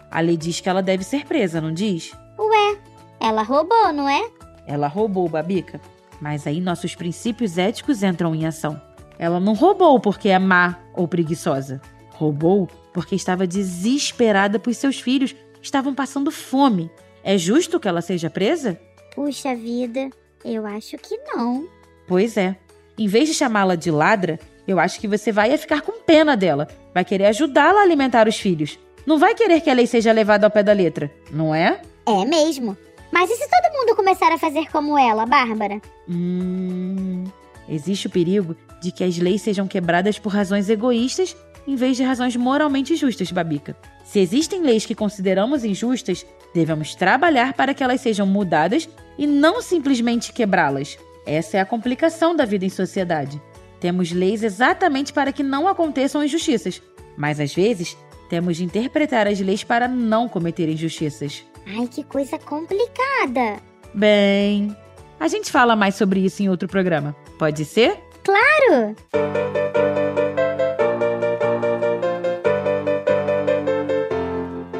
A 0.09 0.19
lei 0.19 0.37
diz 0.37 0.59
que 0.59 0.69
ela 0.69 0.81
deve 0.81 1.03
ser 1.03 1.25
presa, 1.25 1.61
não 1.61 1.71
diz? 1.71 2.11
Ué, 2.39 2.77
ela 3.19 3.43
roubou, 3.43 3.93
não 3.93 4.09
é? 4.09 4.27
Ela 4.67 4.87
roubou, 4.87 5.27
Babica. 5.29 5.79
Mas 6.21 6.45
aí 6.45 6.59
nossos 6.59 6.93
princípios 6.93 7.57
éticos 7.57 8.03
entram 8.03 8.35
em 8.35 8.45
ação. 8.45 8.79
Ela 9.17 9.39
não 9.39 9.53
roubou 9.53 9.99
porque 9.99 10.29
é 10.29 10.37
má 10.37 10.77
ou 10.93 11.07
preguiçosa. 11.07 11.81
Roubou 12.11 12.67
porque 12.93 13.15
estava 13.15 13.47
desesperada 13.47 14.59
pois 14.59 14.77
seus 14.77 14.99
filhos 14.99 15.35
estavam 15.61 15.95
passando 15.95 16.31
fome. 16.31 16.91
É 17.23 17.37
justo 17.37 17.79
que 17.79 17.87
ela 17.87 18.01
seja 18.01 18.29
presa? 18.29 18.79
Puxa 19.15 19.55
vida, 19.55 20.09
eu 20.43 20.65
acho 20.65 20.97
que 20.97 21.17
não. 21.17 21.67
Pois 22.07 22.37
é. 22.37 22.55
Em 22.97 23.07
vez 23.07 23.27
de 23.27 23.35
chamá-la 23.35 23.75
de 23.75 23.91
ladra, 23.91 24.39
eu 24.67 24.79
acho 24.79 24.99
que 24.99 25.07
você 25.07 25.31
vai 25.31 25.55
ficar 25.57 25.81
com 25.81 26.01
pena 26.01 26.35
dela. 26.35 26.67
Vai 26.93 27.05
querer 27.05 27.25
ajudá-la 27.25 27.79
a 27.81 27.83
alimentar 27.83 28.27
os 28.27 28.37
filhos. 28.37 28.79
Não 29.05 29.17
vai 29.17 29.33
querer 29.35 29.61
que 29.61 29.69
a 29.69 29.73
lei 29.73 29.87
seja 29.87 30.11
levada 30.11 30.45
ao 30.45 30.51
pé 30.51 30.63
da 30.63 30.73
letra, 30.73 31.11
não 31.31 31.53
é? 31.53 31.81
É 32.05 32.25
mesmo. 32.25 32.77
Mas 33.11 33.29
e 33.29 33.35
se 33.35 33.47
todo 33.49 33.66
mundo 33.87 33.95
começar 33.95 34.31
a 34.33 34.37
fazer 34.37 34.69
como 34.69 34.97
ela, 34.97 35.25
Bárbara? 35.25 35.81
Hum. 36.09 37.23
Existe 37.69 38.07
o 38.07 38.09
perigo 38.09 38.55
de 38.81 38.91
que 38.91 39.03
as 39.03 39.17
leis 39.17 39.41
sejam 39.41 39.67
quebradas 39.67 40.19
por 40.19 40.29
razões 40.29 40.69
egoístas 40.69 41.35
em 41.65 41.75
vez 41.75 41.97
de 41.97 42.03
razões 42.03 42.35
moralmente 42.35 42.95
justas, 42.95 43.31
Babica. 43.31 43.75
Se 44.05 44.19
existem 44.19 44.61
leis 44.61 44.85
que 44.85 44.95
consideramos 44.95 45.65
injustas, 45.65 46.25
devemos 46.53 46.95
trabalhar 46.95 47.53
para 47.53 47.73
que 47.73 47.83
elas 47.83 47.99
sejam 47.99 48.25
mudadas 48.25 48.87
e 49.17 49.27
não 49.27 49.61
simplesmente 49.61 50.31
quebrá-las. 50.31 50.97
Essa 51.25 51.57
é 51.57 51.59
a 51.59 51.65
complicação 51.65 52.35
da 52.35 52.45
vida 52.45 52.65
em 52.65 52.69
sociedade. 52.69 53.41
Temos 53.81 54.11
leis 54.11 54.43
exatamente 54.43 55.11
para 55.11 55.33
que 55.33 55.43
não 55.43 55.67
aconteçam 55.67 56.23
injustiças, 56.23 56.81
mas 57.17 57.39
às 57.39 57.53
vezes 57.53 57.97
temos 58.29 58.57
de 58.57 58.63
interpretar 58.63 59.27
as 59.27 59.39
leis 59.39 59.63
para 59.63 59.89
não 59.89 60.29
cometer 60.29 60.69
injustiças. 60.69 61.43
Ai, 61.65 61.87
que 61.87 62.03
coisa 62.03 62.39
complicada! 62.39 63.66
Bem, 63.97 64.77
a 65.19 65.27
gente 65.27 65.51
fala 65.51 65.75
mais 65.75 65.95
sobre 65.95 66.19
isso 66.19 66.43
em 66.43 66.49
outro 66.49 66.67
programa. 66.67 67.15
Pode 67.39 67.65
ser? 67.65 67.97
Claro! 68.23 68.95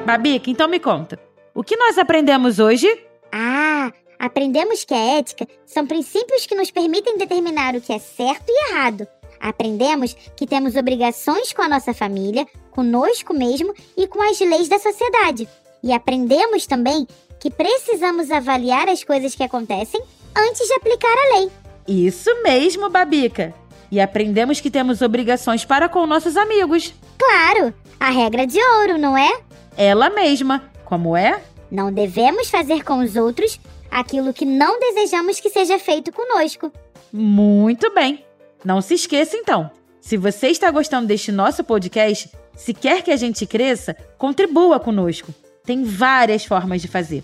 Babica, 0.05 0.51
então 0.51 0.67
me 0.67 0.79
conta. 0.79 1.19
O 1.51 1.63
que 1.63 1.75
nós 1.75 1.97
aprendemos 1.97 2.59
hoje? 2.59 2.87
Ah, 3.31 3.91
aprendemos 4.19 4.85
que 4.85 4.93
a 4.93 5.17
ética 5.17 5.47
são 5.65 5.87
princípios 5.87 6.45
que 6.45 6.53
nos 6.53 6.69
permitem 6.69 7.17
determinar 7.17 7.73
o 7.73 7.81
que 7.81 7.93
é 7.93 7.97
certo 7.97 8.45
e 8.47 8.69
errado. 8.69 9.07
Aprendemos 9.39 10.13
que 10.35 10.45
temos 10.45 10.75
obrigações 10.75 11.51
com 11.51 11.63
a 11.63 11.67
nossa 11.67 11.91
família, 11.91 12.45
conosco 12.69 13.33
mesmo 13.33 13.73
e 13.97 14.05
com 14.07 14.21
as 14.21 14.39
leis 14.39 14.69
da 14.69 14.77
sociedade. 14.77 15.49
E 15.83 15.91
aprendemos 15.91 16.67
também 16.67 17.07
que 17.39 17.49
precisamos 17.49 18.31
avaliar 18.31 18.89
as 18.89 19.03
coisas 19.03 19.35
que 19.35 19.43
acontecem 19.43 20.01
antes 20.35 20.67
de 20.67 20.73
aplicar 20.73 21.07
a 21.07 21.39
lei. 21.39 21.51
Isso 21.87 22.29
mesmo, 22.43 22.89
Babica. 22.89 23.53
E 23.91 23.99
aprendemos 24.01 24.59
que 24.59 24.69
temos 24.69 25.01
obrigações 25.01 25.63
para 25.63 25.87
com 25.87 26.05
nossos 26.05 26.35
amigos. 26.35 26.93
Claro, 27.17 27.73
a 27.99 28.09
regra 28.09 28.45
de 28.45 28.59
ouro, 28.59 28.97
não 28.97 29.17
é? 29.17 29.47
ela 29.77 30.09
mesma. 30.09 30.69
Como 30.83 31.15
é? 31.15 31.39
Não 31.69 31.91
devemos 31.91 32.49
fazer 32.49 32.83
com 32.83 32.99
os 32.99 33.15
outros 33.15 33.59
aquilo 33.91 34.33
que 34.33 34.45
não 34.45 34.79
desejamos 34.79 35.39
que 35.39 35.49
seja 35.49 35.77
feito 35.77 36.11
conosco. 36.11 36.71
Muito 37.13 37.93
bem. 37.93 38.25
Não 38.65 38.81
se 38.81 38.95
esqueça 38.95 39.37
então. 39.37 39.69
Se 40.01 40.17
você 40.17 40.47
está 40.47 40.71
gostando 40.71 41.07
deste 41.07 41.31
nosso 41.31 41.63
podcast, 41.63 42.31
se 42.55 42.73
quer 42.73 43.03
que 43.03 43.11
a 43.11 43.17
gente 43.17 43.45
cresça, 43.45 43.95
contribua 44.17 44.79
conosco. 44.79 45.33
Tem 45.67 45.83
várias 45.83 46.43
formas 46.45 46.81
de 46.81 46.87
fazer. 46.87 47.23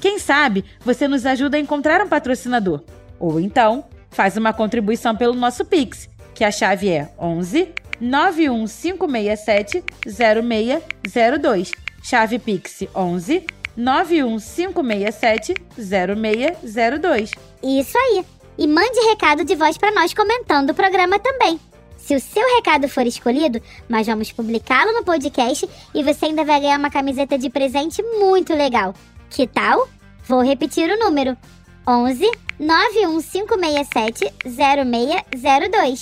Quem 0.00 0.18
sabe 0.18 0.64
você 0.84 1.08
nos 1.08 1.24
ajuda 1.24 1.56
a 1.56 1.60
encontrar 1.60 2.02
um 2.02 2.08
patrocinador. 2.08 2.82
Ou 3.18 3.40
então, 3.40 3.86
faz 4.10 4.36
uma 4.36 4.52
contribuição 4.52 5.16
pelo 5.16 5.32
nosso 5.32 5.64
Pix, 5.64 6.10
que 6.34 6.44
a 6.44 6.50
chave 6.50 6.90
é 6.90 7.10
11 7.18 7.72
91567 8.00 9.84
0602 10.04 11.70
Chave 12.02 12.38
Pix 12.38 12.82
11 12.94 13.46
91567 13.76 15.54
0602. 15.78 17.30
Isso 17.62 17.96
aí. 17.96 18.24
E 18.58 18.66
mande 18.66 19.00
recado 19.08 19.44
de 19.44 19.54
voz 19.54 19.78
para 19.78 19.92
nós 19.92 20.12
comentando 20.12 20.70
o 20.70 20.74
programa 20.74 21.18
também. 21.18 21.58
Se 22.04 22.14
o 22.14 22.20
seu 22.20 22.46
recado 22.56 22.86
for 22.86 23.06
escolhido, 23.06 23.62
nós 23.88 24.06
vamos 24.06 24.30
publicá-lo 24.30 24.92
no 24.92 25.02
podcast 25.02 25.66
e 25.94 26.02
você 26.02 26.26
ainda 26.26 26.44
vai 26.44 26.60
ganhar 26.60 26.78
uma 26.78 26.90
camiseta 26.90 27.38
de 27.38 27.48
presente 27.48 28.02
muito 28.02 28.52
legal. 28.52 28.92
Que 29.30 29.46
tal? 29.46 29.88
Vou 30.28 30.42
repetir 30.42 30.90
o 30.90 30.98
número: 30.98 31.34
11 31.88 32.30
91567 32.60 34.30
0602. 34.44 36.00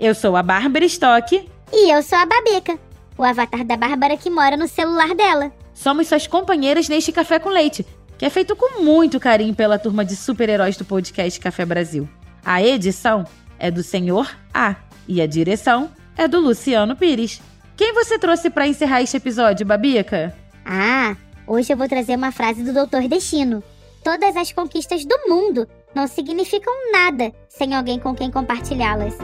Eu 0.00 0.12
sou 0.12 0.34
a 0.34 0.42
Bárbara 0.42 0.84
Stock. 0.86 1.48
E 1.72 1.92
eu 1.92 2.02
sou 2.02 2.18
a 2.18 2.26
Babica 2.26 2.76
o 3.16 3.22
avatar 3.22 3.64
da 3.64 3.76
Bárbara 3.76 4.16
que 4.16 4.30
mora 4.30 4.56
no 4.56 4.66
celular 4.66 5.14
dela. 5.14 5.52
Somos 5.72 6.08
suas 6.08 6.26
companheiras 6.26 6.88
neste 6.88 7.12
Café 7.12 7.38
com 7.38 7.48
Leite, 7.48 7.86
que 8.16 8.24
é 8.24 8.30
feito 8.30 8.56
com 8.56 8.82
muito 8.82 9.20
carinho 9.20 9.54
pela 9.54 9.78
turma 9.78 10.04
de 10.04 10.16
super-heróis 10.16 10.76
do 10.76 10.84
podcast 10.84 11.38
Café 11.38 11.64
Brasil. 11.64 12.08
A 12.44 12.60
edição 12.60 13.24
é 13.56 13.70
do 13.70 13.84
Senhor 13.84 14.28
A 14.52 14.87
e 15.08 15.22
a 15.22 15.26
direção 15.26 15.90
é 16.16 16.28
do 16.28 16.38
Luciano 16.38 16.94
Pires. 16.94 17.40
Quem 17.76 17.94
você 17.94 18.18
trouxe 18.18 18.50
para 18.50 18.68
encerrar 18.68 19.02
este 19.02 19.16
episódio, 19.16 19.64
Babica? 19.64 20.36
Ah, 20.64 21.16
hoje 21.46 21.72
eu 21.72 21.76
vou 21.76 21.88
trazer 21.88 22.16
uma 22.16 22.30
frase 22.30 22.62
do 22.62 22.72
Doutor 22.72 23.08
Destino. 23.08 23.62
Todas 24.04 24.36
as 24.36 24.52
conquistas 24.52 25.04
do 25.04 25.16
mundo 25.28 25.66
não 25.94 26.06
significam 26.06 26.72
nada 26.92 27.32
sem 27.48 27.74
alguém 27.74 27.98
com 27.98 28.14
quem 28.14 28.30
compartilhá-las. 28.30 29.16